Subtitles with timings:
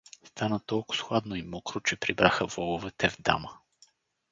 [0.27, 3.59] Стана толкоз хладно и мокро, че прибраха воловете в дама.